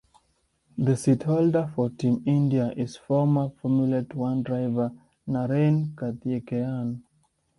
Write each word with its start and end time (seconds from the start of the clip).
The 0.79 0.93
seatholder 0.93 1.75
for 1.75 1.91
Team 1.91 2.23
India 2.25 2.73
is 2.75 2.95
former 2.97 3.49
Formula 3.51 4.03
One 4.15 4.41
driver 4.41 4.91
Narain 5.27 5.93
Karthikeyan. 5.93 7.03